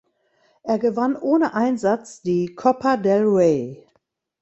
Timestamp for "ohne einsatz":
1.15-2.23